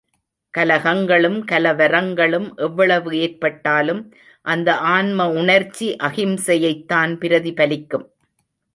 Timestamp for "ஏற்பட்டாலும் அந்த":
3.17-4.77